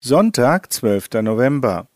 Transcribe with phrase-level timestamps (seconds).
[0.00, 1.22] Sonntag, 12.
[1.22, 1.88] November.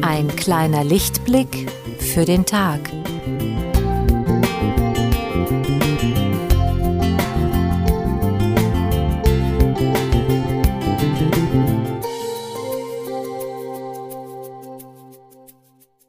[0.00, 1.68] Ein kleiner Lichtblick
[1.98, 2.78] für den Tag.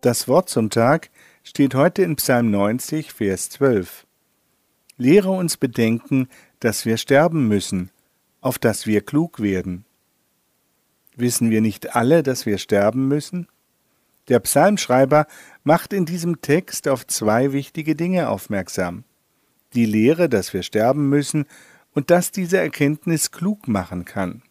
[0.04, 1.12] Das Wort zum Tag
[1.46, 4.06] steht heute in Psalm 90, Vers 12.
[4.98, 6.28] Lehre uns bedenken,
[6.60, 7.90] dass wir sterben müssen,
[8.42, 9.86] auf dass wir klug werden.
[11.16, 13.48] Wissen wir nicht alle, dass wir sterben müssen?
[14.28, 15.26] Der Psalmschreiber
[15.64, 19.06] macht in diesem Text auf zwei wichtige Dinge aufmerksam.
[19.74, 21.46] Die Lehre, dass wir sterben müssen
[21.94, 24.42] und dass diese Erkenntnis klug machen kann.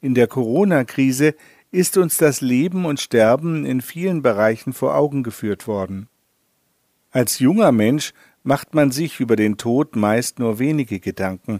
[0.00, 1.34] In der Corona-Krise
[1.70, 6.08] ist uns das Leben und Sterben in vielen Bereichen vor Augen geführt worden.
[7.10, 11.58] Als junger Mensch macht man sich über den Tod meist nur wenige Gedanken,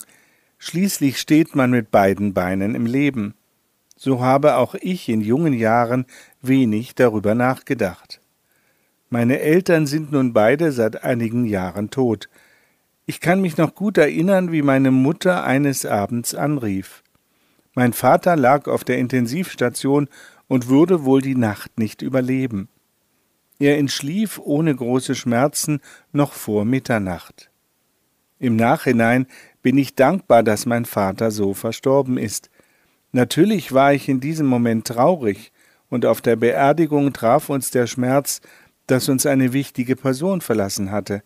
[0.59, 3.35] schließlich steht man mit beiden Beinen im Leben.
[3.97, 6.07] So habe auch ich in jungen Jahren
[6.41, 8.21] wenig darüber nachgedacht.
[9.11, 12.29] Meine Eltern sind nun beide seit einigen Jahren tot.
[13.07, 17.03] Ich kann mich noch gut erinnern, wie meine Mutter eines Abends anrief.
[17.75, 20.09] Mein Vater lag auf der Intensivstation
[20.49, 22.69] und würde wohl die Nacht nicht überleben.
[23.59, 25.81] Er entschlief ohne große Schmerzen
[26.13, 27.51] noch vor Mitternacht.
[28.39, 29.27] Im Nachhinein
[29.63, 32.51] bin ich dankbar, dass mein Vater so verstorben ist.
[33.13, 35.53] Natürlich war ich in diesem Moment traurig,
[35.91, 38.41] und auf der Beerdigung traf uns der Schmerz,
[38.87, 41.23] dass uns eine wichtige Person verlassen hatte.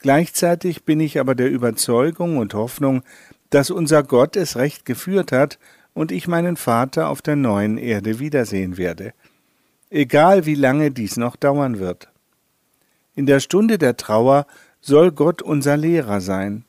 [0.00, 3.02] Gleichzeitig bin ich aber der Überzeugung und Hoffnung,
[3.50, 5.58] dass unser Gott es recht geführt hat
[5.94, 9.12] und ich meinen Vater auf der neuen Erde wiedersehen werde,
[9.90, 12.08] egal wie lange dies noch dauern wird.
[13.14, 14.46] In der Stunde der Trauer
[14.80, 16.64] soll Gott unser Lehrer sein.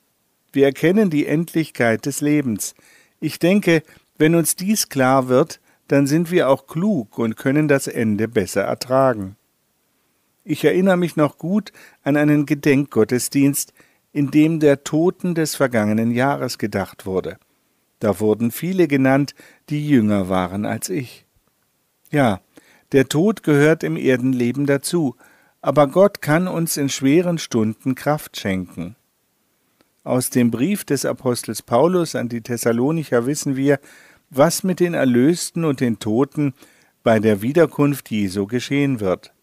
[0.52, 2.74] Wir erkennen die Endlichkeit des Lebens.
[3.20, 3.84] Ich denke,
[4.18, 8.62] wenn uns dies klar wird, dann sind wir auch klug und können das Ende besser
[8.62, 9.36] ertragen.
[10.44, 11.72] Ich erinnere mich noch gut
[12.04, 13.74] an einen Gedenkgottesdienst,
[14.12, 17.38] in dem der Toten des vergangenen Jahres gedacht wurde.
[18.00, 19.36] Da wurden viele genannt,
[19.70, 21.26] die jünger waren als ich.
[22.12, 22.42] Ja,
[22.92, 25.16] der Tod gehört im Erdenleben dazu,
[25.62, 28.96] aber Gott kann uns in schweren Stunden Kraft schenken.
[30.04, 33.80] Aus dem Brief des Apostels Paulus an die Thessalonicher wissen wir,
[34.30, 36.54] was mit den Erlösten und den Toten
[37.04, 39.34] bei der Wiederkunft Jesu geschehen wird.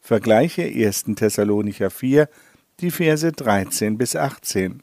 [0.00, 1.04] Vergleiche 1.
[1.16, 2.28] Thessalonicher 4,
[2.80, 4.82] die Verse 13 bis 18.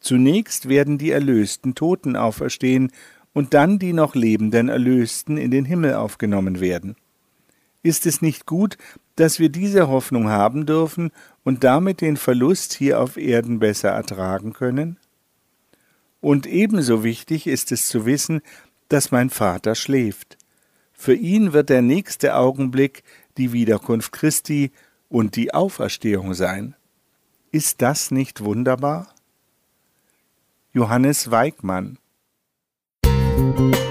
[0.00, 2.90] Zunächst werden die erlösten Toten auferstehen
[3.32, 6.96] und dann die noch lebenden Erlösten in den Himmel aufgenommen werden.
[7.82, 8.76] Ist es nicht gut,
[9.14, 11.12] dass wir diese Hoffnung haben dürfen
[11.44, 14.98] und damit den Verlust hier auf Erden besser ertragen können?
[16.20, 18.40] Und ebenso wichtig ist es zu wissen,
[18.88, 20.38] dass mein Vater schläft.
[20.92, 23.04] Für ihn wird der nächste Augenblick
[23.36, 24.72] die Wiederkunft Christi
[25.08, 26.74] und die Auferstehung sein.
[27.56, 29.14] Ist das nicht wunderbar?
[30.74, 31.96] Johannes Weigmann
[33.02, 33.86] Musik